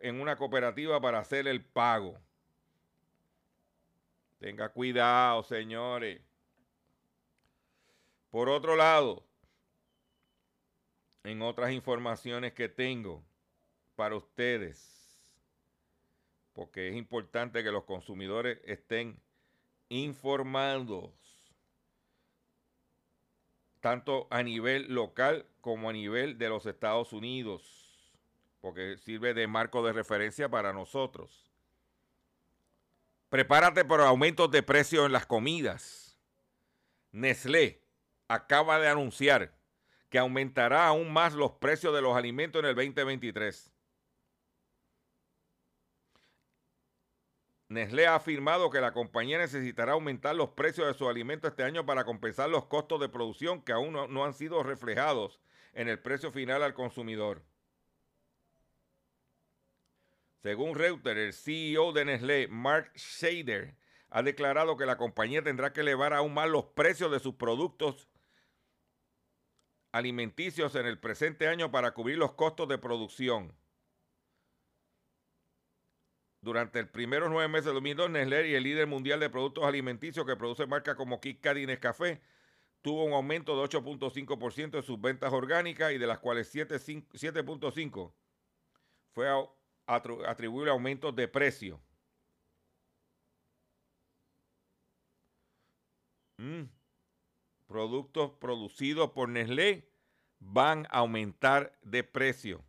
[0.00, 2.18] en una cooperativa para hacer el pago.
[4.38, 6.22] Tenga cuidado, señores.
[8.30, 9.22] Por otro lado,
[11.24, 13.22] en otras informaciones que tengo
[13.96, 14.97] para ustedes,
[16.58, 19.22] porque es importante que los consumidores estén
[19.90, 21.12] informados,
[23.78, 28.12] tanto a nivel local como a nivel de los Estados Unidos,
[28.60, 31.48] porque sirve de marco de referencia para nosotros.
[33.28, 36.18] Prepárate por aumentos de precio en las comidas.
[37.12, 37.84] Nestlé
[38.26, 39.54] acaba de anunciar
[40.10, 43.77] que aumentará aún más los precios de los alimentos en el 2023.
[47.68, 51.84] Nestlé ha afirmado que la compañía necesitará aumentar los precios de sus alimentos este año
[51.84, 55.38] para compensar los costos de producción que aún no, no han sido reflejados
[55.74, 57.42] en el precio final al consumidor.
[60.42, 63.74] Según Reuters, el CEO de Nestlé, Mark Shader,
[64.08, 68.08] ha declarado que la compañía tendrá que elevar aún más los precios de sus productos
[69.92, 73.54] alimenticios en el presente año para cubrir los costos de producción.
[76.40, 80.24] Durante el primeros nueve meses de 2002, Nestlé y el líder mundial de productos alimenticios
[80.24, 82.20] que produce marcas como KitKat y Nescafé
[82.80, 88.12] tuvo un aumento de 8.5% en sus ventas orgánicas y de las cuales 7.5%
[89.12, 89.28] fue
[89.86, 91.80] atribuible a aumentos de precio.
[96.38, 96.64] Mm.
[97.66, 99.90] Productos producidos por Nestlé
[100.38, 102.64] van a aumentar de precio.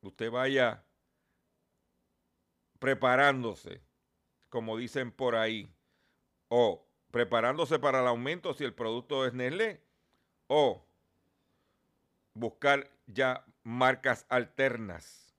[0.00, 0.84] Usted vaya
[2.78, 3.82] preparándose,
[4.48, 5.72] como dicen por ahí,
[6.48, 9.82] o preparándose para el aumento si el producto es Nestlé,
[10.46, 10.84] o
[12.34, 15.34] buscar ya marcas alternas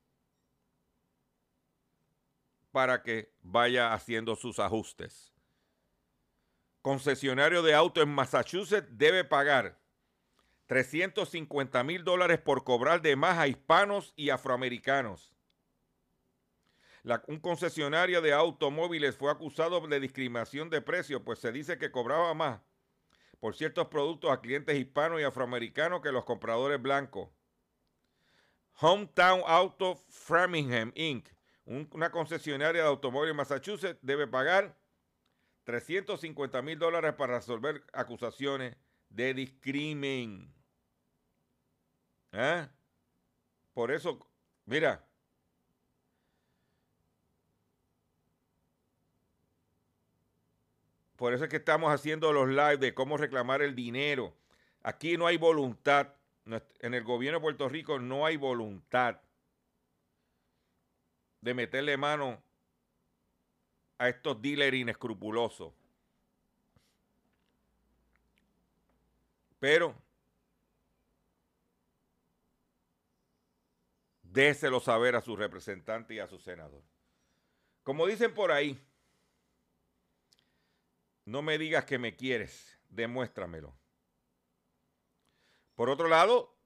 [2.72, 5.34] para que vaya haciendo sus ajustes.
[6.82, 9.80] Concesionario de auto en Massachusetts debe pagar
[10.68, 15.34] 350 mil dólares por cobrar de más a hispanos y afroamericanos
[17.28, 22.34] un concesionario de automóviles fue acusado de discriminación de precios, pues se dice que cobraba
[22.34, 22.62] más
[23.40, 27.30] por ciertos productos a clientes hispanos y afroamericanos que los compradores blancos.
[28.82, 31.28] Hometown Auto Framingham Inc.,
[31.66, 34.76] una concesionaria de automóviles en Massachusetts, debe pagar
[35.66, 38.76] 350 mil dólares para resolver acusaciones
[39.10, 40.54] de discrimen.
[42.32, 42.68] ¿Eh?
[43.74, 44.20] Por eso,
[44.66, 45.08] mira,
[51.20, 54.34] Por eso es que estamos haciendo los live de cómo reclamar el dinero.
[54.84, 56.14] Aquí no hay voluntad.
[56.80, 59.20] En el gobierno de Puerto Rico no hay voluntad
[61.42, 62.42] de meterle mano
[63.98, 65.74] a estos dealers inescrupulosos.
[69.60, 69.94] Pero
[74.24, 76.82] déselo saber a su representante y a su senador.
[77.84, 78.80] Como dicen por ahí,
[81.30, 83.78] no me digas que me quieres, demuéstramelo.
[85.76, 86.58] Por otro lado,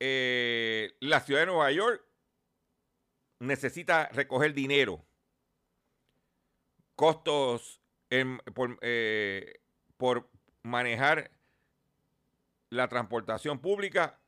[0.00, 2.04] eh, la ciudad de Nueva York
[3.38, 5.04] necesita recoger dinero,
[6.96, 9.60] costos eh,
[9.96, 10.28] por
[10.64, 11.30] manejar
[12.70, 14.18] la transportación pública,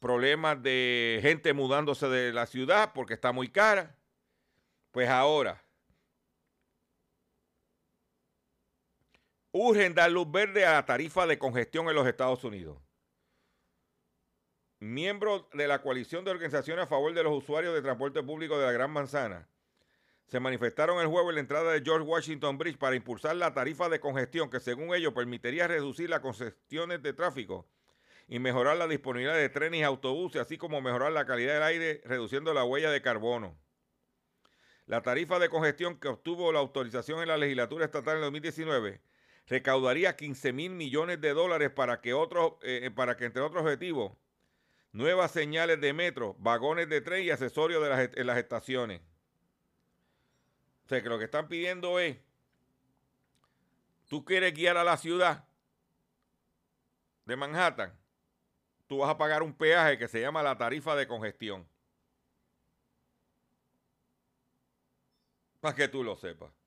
[0.00, 3.96] problemas de gente mudándose de la ciudad porque está muy cara.
[4.92, 5.62] Pues ahora,
[9.58, 12.78] urgen dar luz verde a la tarifa de congestión en los Estados Unidos.
[14.78, 18.66] Miembros de la coalición de organizaciones a favor de los usuarios de transporte público de
[18.66, 19.48] la Gran Manzana
[20.26, 23.88] se manifestaron el jueves en la entrada de George Washington Bridge para impulsar la tarifa
[23.88, 27.66] de congestión que según ellos permitiría reducir las congestiones de tráfico
[28.28, 32.02] y mejorar la disponibilidad de trenes y autobuses, así como mejorar la calidad del aire
[32.04, 33.58] reduciendo la huella de carbono.
[34.86, 39.00] La tarifa de congestión que obtuvo la autorización en la legislatura estatal en 2019
[39.48, 43.62] recaudaría 15 mil millones de dólares para que, otros, eh, eh, para que, entre otros
[43.62, 44.12] objetivos,
[44.92, 49.00] nuevas señales de metro, vagones de tren y accesorios de en las estaciones.
[50.84, 52.18] O sea, que lo que están pidiendo es,
[54.08, 55.44] tú quieres guiar a la ciudad
[57.24, 57.92] de Manhattan,
[58.86, 61.66] tú vas a pagar un peaje que se llama la tarifa de congestión.
[65.60, 66.57] Para que tú lo sepas.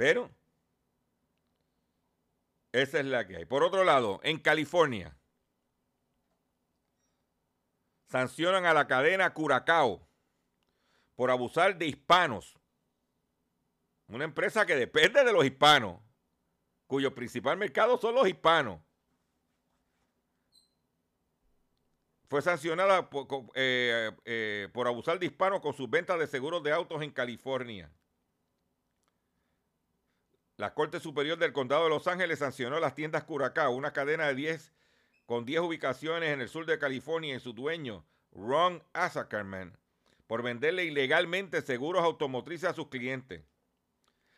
[0.00, 0.30] Pero
[2.72, 3.44] esa es la que hay.
[3.44, 5.14] Por otro lado, en California,
[8.06, 10.08] sancionan a la cadena Curacao
[11.16, 12.58] por abusar de hispanos.
[14.06, 16.00] Una empresa que depende de los hispanos,
[16.86, 18.80] cuyo principal mercado son los hispanos.
[22.26, 26.72] Fue sancionada por, eh, eh, por abusar de hispanos con sus ventas de seguros de
[26.72, 27.92] autos en California.
[30.60, 34.34] La Corte Superior del Condado de Los Ángeles sancionó las tiendas Curacao, una cadena de
[34.34, 34.74] 10
[35.24, 39.78] con 10 ubicaciones en el sur de California y su dueño, Ron Azackerman,
[40.26, 43.42] por venderle ilegalmente seguros automotrices a sus clientes.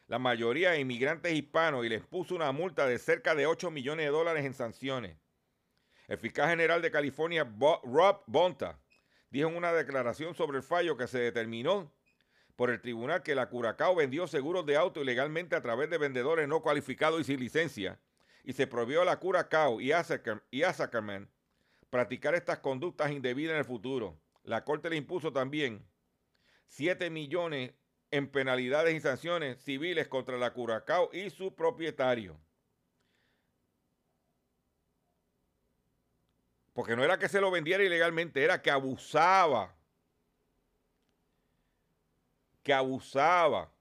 [0.07, 4.13] La mayoría inmigrantes hispanos y les puso una multa de cerca de 8 millones de
[4.13, 5.17] dólares en sanciones.
[6.07, 7.53] El fiscal general de California,
[7.83, 8.79] Rob Bonta,
[9.29, 11.93] dijo en una declaración sobre el fallo que se determinó
[12.57, 16.49] por el tribunal que la Curacao vendió seguros de auto ilegalmente a través de vendedores
[16.49, 17.99] no cualificados y sin licencia,
[18.45, 21.31] y se prohibió a la Curacao y a Zuckerman
[21.91, 24.19] practicar estas conductas indebidas en el futuro.
[24.45, 25.87] La Corte le impuso también
[26.69, 27.75] 7 millones
[28.11, 32.39] en penalidades y sanciones civiles contra la Curacao y su propietario.
[36.73, 39.77] Porque no era que se lo vendiera ilegalmente, era que abusaba.
[42.63, 43.73] Que abusaba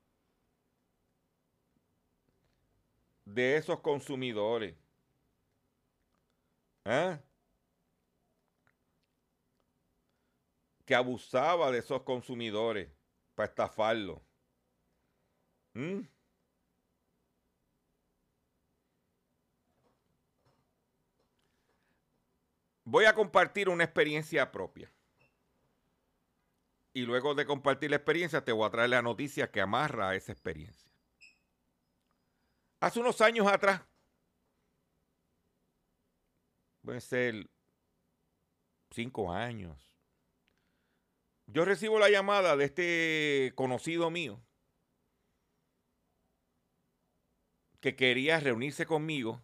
[3.25, 4.75] de esos consumidores.
[6.85, 7.19] ¿Ah?
[10.85, 12.89] Que abusaba de esos consumidores
[13.35, 14.21] para estafarlo.
[15.73, 16.01] ¿Mm?
[22.83, 24.91] Voy a compartir una experiencia propia.
[26.93, 30.15] Y luego de compartir la experiencia, te voy a traer la noticia que amarra a
[30.15, 30.91] esa experiencia.
[32.81, 33.81] Hace unos años atrás,
[36.81, 37.49] puede ser
[38.89, 39.91] cinco años,
[41.47, 44.41] yo recibo la llamada de este conocido mío
[47.81, 49.41] que quería reunirse conmigo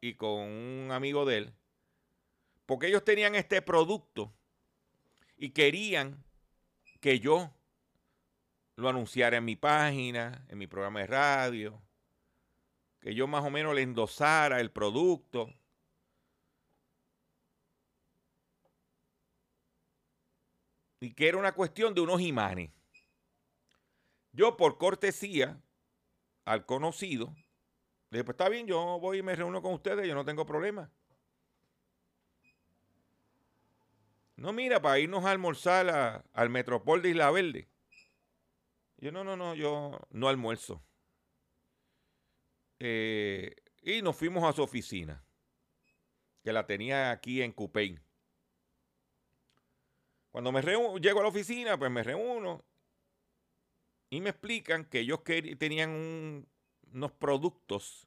[0.00, 1.54] y con un amigo de él,
[2.64, 4.32] porque ellos tenían este producto
[5.36, 6.24] y querían
[7.00, 7.50] que yo
[8.76, 11.82] lo anunciara en mi página, en mi programa de radio,
[13.00, 15.48] que yo más o menos le endosara el producto.
[21.00, 22.70] Y que era una cuestión de unos imanes.
[24.32, 25.60] Yo por cortesía
[26.44, 27.34] al conocido,
[28.10, 30.46] le dije, pues está bien, yo voy y me reúno con ustedes, yo no tengo
[30.46, 30.90] problema.
[34.38, 37.68] No, mira, para irnos a almorzar al Metropol de Isla Verde.
[38.98, 40.80] Yo, no, no, no, yo no almuerzo.
[42.78, 45.24] Eh, y nos fuimos a su oficina,
[46.44, 47.98] que la tenía aquí en Cupey.
[50.30, 52.64] Cuando me llego a la oficina, pues me reúno
[54.08, 55.24] y me explican que ellos
[55.58, 56.48] tenían un-
[56.92, 58.06] unos productos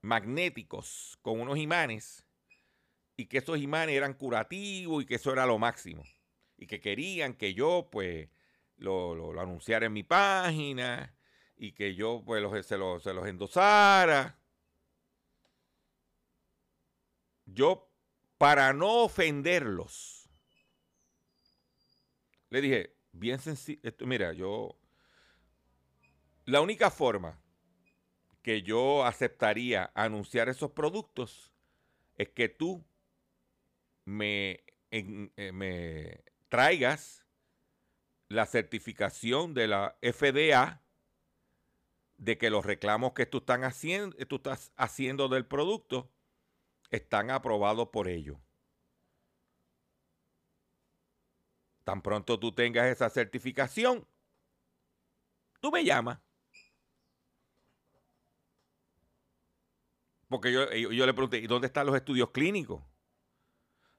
[0.00, 2.24] magnéticos con unos imanes
[3.16, 6.02] y que esos imanes eran curativos y que eso era lo máximo.
[6.58, 8.28] Y que querían que yo, pues,
[8.76, 11.16] lo, lo- lo anunciara en mi página
[11.56, 14.38] y que yo, pues, los- se, los, se los endosara.
[17.46, 17.88] Yo,
[18.36, 20.28] para no ofenderlos,
[22.50, 24.78] le dije, bien sencillo, mira, yo,
[26.46, 27.38] la única forma
[28.42, 31.52] que yo aceptaría anunciar esos productos
[32.16, 32.84] es que tú
[34.04, 37.24] me, eh, me traigas
[38.28, 40.82] la certificación de la FDA
[42.16, 46.10] de que los reclamos que tú, están haciendo, tú estás haciendo del producto
[46.90, 48.38] están aprobados por ellos.
[51.82, 54.06] Tan pronto tú tengas esa certificación,
[55.60, 56.18] tú me llamas.
[60.28, 62.82] Porque yo, yo le pregunté, ¿y dónde están los estudios clínicos?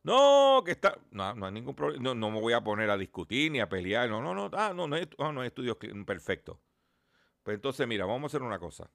[0.05, 0.99] No, que está.
[1.09, 2.03] No, no hay ningún problema.
[2.03, 4.07] No, no me voy a poner a discutir ni a pelear.
[4.07, 4.51] No, no, no.
[4.53, 6.05] Ah, no, no hay, ah, no hay estudios clínicos.
[6.05, 6.61] Perfecto.
[7.41, 8.91] Pues entonces, mira, vamos a hacer una cosa.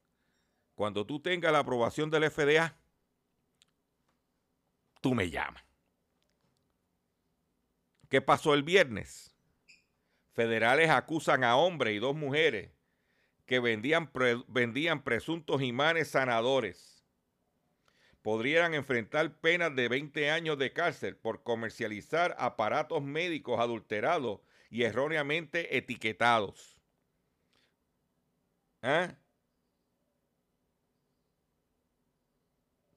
[0.73, 2.77] Cuando tú tengas la aprobación del FDA,
[5.01, 5.65] tú me llamas.
[8.07, 9.35] ¿Qué pasó el viernes?
[10.31, 12.71] Federales acusan a hombres y dos mujeres
[13.45, 14.09] que vendían,
[14.47, 16.90] vendían presuntos imanes sanadores.
[18.21, 25.75] Podrían enfrentar penas de 20 años de cárcel por comercializar aparatos médicos adulterados y erróneamente
[25.77, 26.77] etiquetados.
[28.83, 29.15] ¿Ah?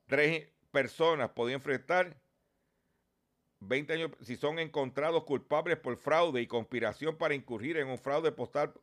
[0.07, 2.21] Tres personas podían enfrentar
[3.61, 8.33] 20 años si son encontrados culpables por fraude y conspiración para incurrir en un fraude
[8.33, 8.75] postal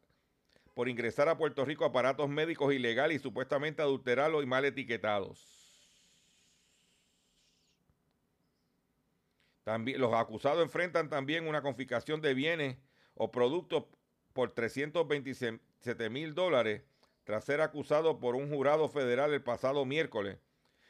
[0.74, 5.61] por ingresar a Puerto Rico aparatos médicos ilegales y supuestamente adulterados y mal etiquetados.
[9.64, 12.78] También, los acusados enfrentan también una confiscación de bienes
[13.14, 13.86] o productos
[14.34, 16.84] por 327 mil dólares
[17.24, 20.40] tras ser acusado por un jurado federal el pasado miércoles,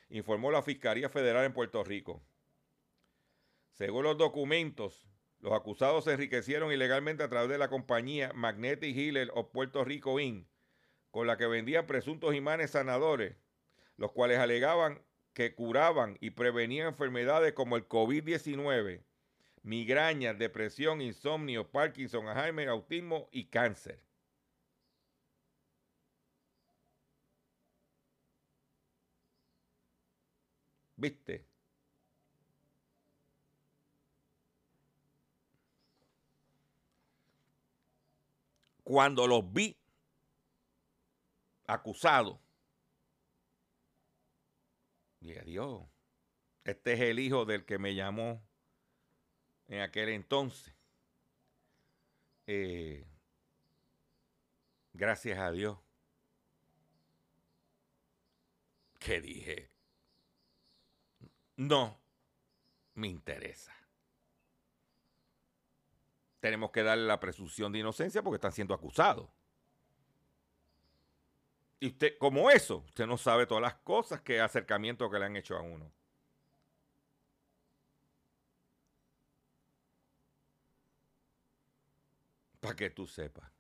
[0.10, 2.24] informó la Fiscalía Federal en Puerto Rico.
[3.74, 5.08] Según los documentos,
[5.40, 10.20] los acusados se enriquecieron ilegalmente a través de la compañía Magnetic Healer of Puerto Rico
[10.20, 10.48] Inc.,
[11.10, 13.36] con la que vendían presuntos imanes sanadores,
[13.98, 15.04] los cuales alegaban
[15.34, 19.04] que curaban y prevenían enfermedades como el COVID-19,
[19.64, 24.02] migraña, depresión, insomnio, Parkinson, Alzheimer, autismo y cáncer.
[30.98, 31.46] ¿Viste?
[38.84, 39.76] Cuando los vi
[41.66, 42.41] acusados,
[45.22, 45.84] dije, Dios,
[46.64, 48.44] este es el hijo del que me llamó
[49.68, 50.76] en aquel entonces.
[52.48, 53.06] Eh,
[54.94, 55.78] gracias a Dios
[59.00, 59.72] que dije,
[61.56, 62.00] no
[62.96, 63.74] me interesa.
[66.40, 69.30] Tenemos que darle la presunción de inocencia porque están siendo acusados.
[71.82, 75.36] Y usted, como eso, usted no sabe todas las cosas que acercamiento que le han
[75.36, 75.92] hecho a uno.
[82.60, 83.52] Para que tú sepas.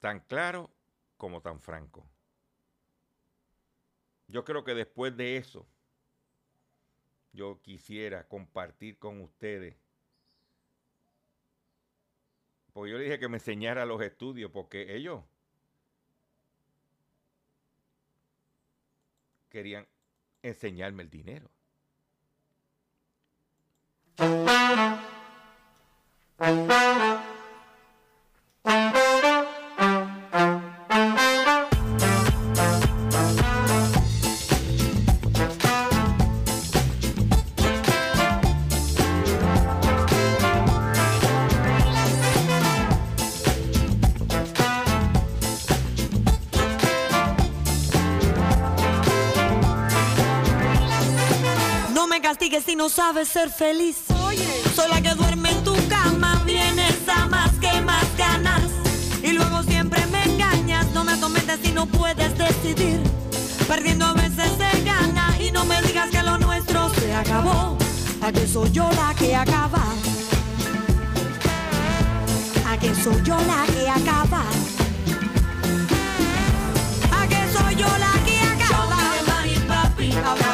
[0.00, 0.70] Tan claro
[1.16, 2.06] como tan franco.
[4.28, 5.66] Yo creo que después de eso,
[7.32, 9.76] yo quisiera compartir con ustedes.
[12.72, 15.22] Pues yo le dije que me enseñara los estudios, porque ellos
[19.50, 19.86] querían
[20.42, 21.50] enseñarme el dinero.
[52.82, 53.96] no sabes ser feliz.
[54.74, 58.64] Soy la que duerme en tu cama, vienes a más que más ganas.
[59.22, 63.00] Y luego siempre me engañas, no me atormentes si no puedes decidir.
[63.68, 67.78] Perdiendo a veces se gana y no me digas que lo nuestro se acabó.
[68.20, 69.84] ¿A que soy yo la que acaba?
[72.66, 74.42] ¿A que soy yo la que acaba?
[77.16, 78.96] ¿A que soy yo la que acaba?
[79.28, 80.51] mami, papi, háblame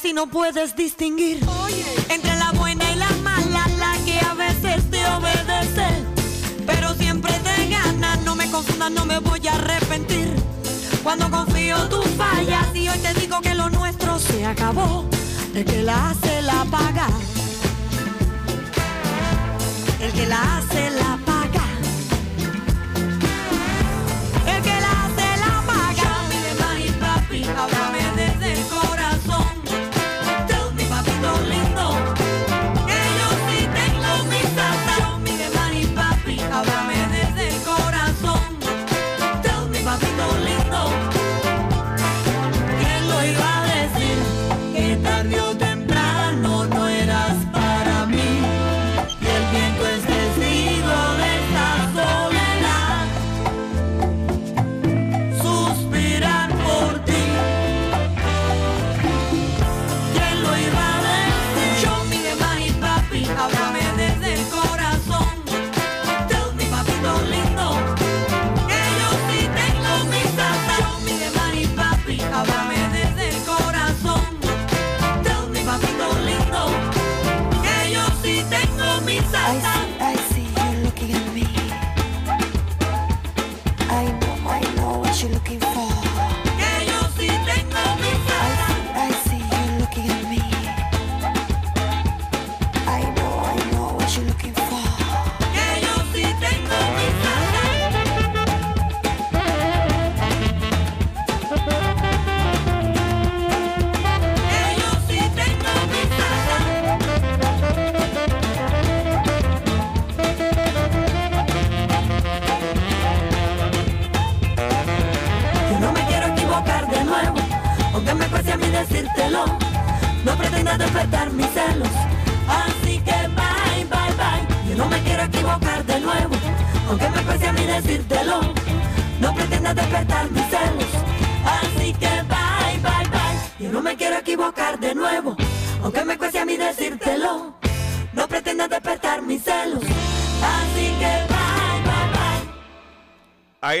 [0.00, 1.40] si no puedes distinguir
[2.08, 5.86] entre la buena y la mala, la que a veces te obedece,
[6.66, 8.16] pero siempre te gana.
[8.24, 10.34] No me confundas, no me voy a arrepentir.
[11.02, 15.04] Cuando confío tú fallas y hoy te digo que lo nuestro se acabó.
[15.54, 17.08] El que la hace la paga.
[20.00, 21.27] El que la hace la paga.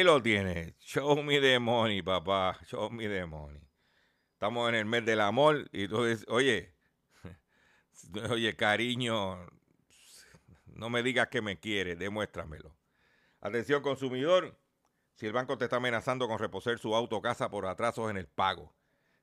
[0.04, 0.74] Lo tiene.
[0.78, 2.58] Show me the money, papá.
[2.66, 3.60] Show me the money.
[4.32, 6.72] Estamos en el mes del amor y tú dices, oye,
[8.30, 9.44] oye, cariño,
[10.66, 12.76] no me digas que me quieres, demuéstramelo.
[13.40, 14.56] Atención consumidor,
[15.14, 18.16] si el banco te está amenazando con reposer su auto o casa por atrasos en
[18.16, 18.72] el pago,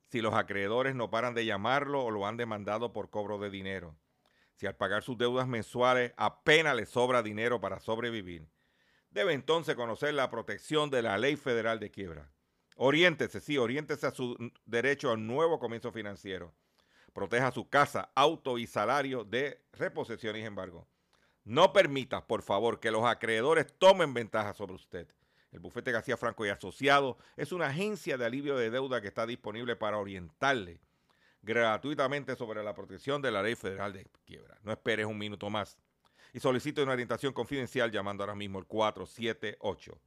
[0.08, 3.98] si los acreedores no paran de llamarlo o lo han demandado por cobro de dinero,
[4.56, 8.50] si al pagar sus deudas mensuales apenas le sobra dinero para sobrevivir,
[9.16, 12.30] debe entonces conocer la protección de la ley federal de quiebra.
[12.76, 14.36] Oriéntese, sí, oriéntese a su
[14.66, 16.54] derecho a un nuevo comienzo financiero.
[17.14, 20.86] Proteja su casa, auto y salario de reposición y embargo.
[21.46, 25.08] No permita, por favor, que los acreedores tomen ventaja sobre usted.
[25.54, 29.26] El bufete García Franco y Asociado es una agencia de alivio de deuda que está
[29.26, 30.82] disponible para orientarle
[31.42, 34.58] gratuitamente sobre la protección de la ley federal de quiebra.
[34.64, 35.78] No esperes un minuto más
[36.36, 39.98] y solicite una orientación confidencial llamando ahora mismo el 478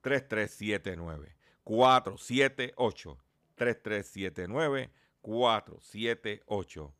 [0.00, 3.18] 3379 478
[3.54, 4.90] 3379
[5.20, 6.94] 478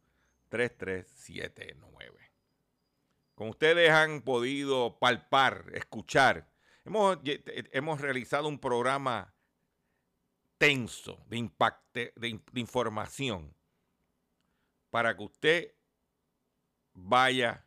[0.48, 2.32] 3379
[3.34, 6.48] Como ustedes han podido palpar, escuchar,
[6.84, 7.18] hemos,
[7.72, 9.34] hemos realizado un programa
[10.58, 13.52] tenso de, impacte, de información
[14.90, 15.74] para que usted
[16.92, 17.66] vaya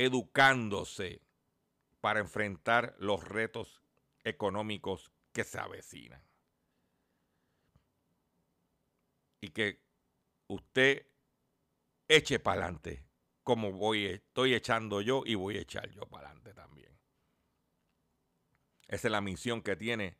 [0.00, 1.20] educándose
[2.00, 3.82] para enfrentar los retos
[4.24, 6.22] económicos que se avecinan.
[9.42, 9.82] Y que
[10.46, 11.06] usted
[12.08, 13.04] eche para adelante,
[13.42, 16.98] como voy, estoy echando yo y voy a echar yo para adelante también.
[18.88, 20.16] Esa es la misión que tiene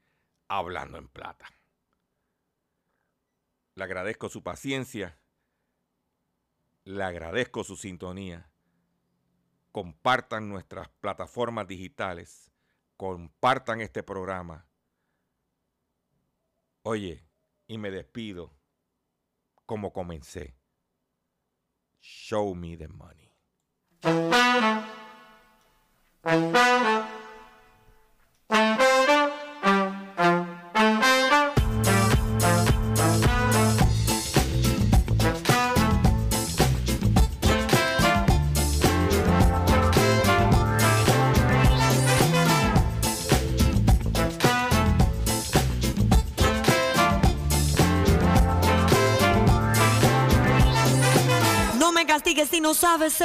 [0.48, 1.48] Hablando en Plata.
[3.76, 5.18] Le agradezco su paciencia,
[6.84, 8.49] le agradezco su sintonía.
[9.72, 12.50] Compartan nuestras plataformas digitales,
[12.96, 14.66] compartan este programa.
[16.82, 17.24] Oye,
[17.66, 18.52] y me despido
[19.66, 20.56] como comencé.
[22.00, 23.30] Show me the money.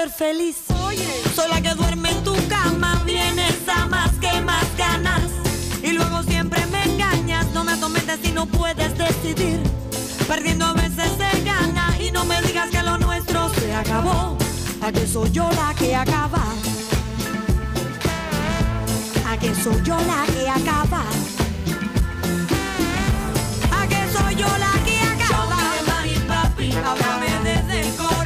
[0.06, 0.58] ser feliz.
[0.86, 1.08] Oye.
[1.36, 5.24] Soy la que duerme en tu cama, vienes a más que más ganas.
[5.84, 9.62] Y luego siempre me engañas, no me atormentes si no puedes decidir.
[10.28, 14.38] Perdiendo a veces se gana y no me digas que lo nuestro se acabó.
[14.82, 16.43] A que soy yo la que acaba.
[19.28, 21.03] A que soy yo la que acaba.
[23.72, 25.16] A que soy yo la que acaba.